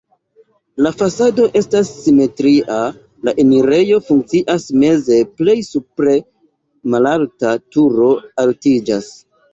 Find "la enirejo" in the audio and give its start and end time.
3.29-3.99